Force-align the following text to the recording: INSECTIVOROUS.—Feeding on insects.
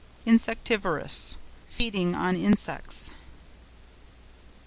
INSECTIVOROUS.—Feeding 0.25 2.15
on 2.15 2.35
insects. 2.35 3.11